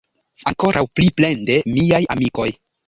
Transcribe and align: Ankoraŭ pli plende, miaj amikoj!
Ankoraŭ 0.51 0.83
pli 0.95 1.11
plende, 1.21 1.61
miaj 1.77 2.05
amikoj! 2.17 2.53